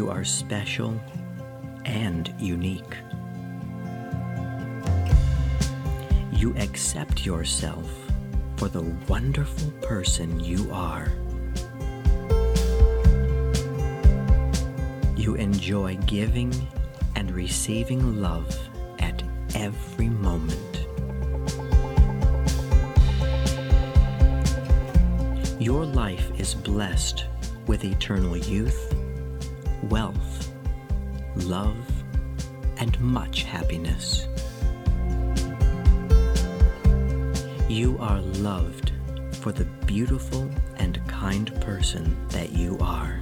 [0.00, 0.98] You are special
[1.84, 2.96] and unique.
[6.32, 7.86] You accept yourself
[8.56, 11.12] for the wonderful person you are.
[15.18, 16.50] You enjoy giving
[17.14, 18.58] and receiving love
[19.00, 19.22] at
[19.54, 20.86] every moment.
[25.60, 27.26] Your life is blessed
[27.66, 28.94] with eternal youth,
[29.88, 30.52] wealth,
[31.36, 31.76] love,
[32.78, 34.26] and much happiness.
[37.68, 38.92] You are loved
[39.32, 43.20] for the beautiful and kind person that you are.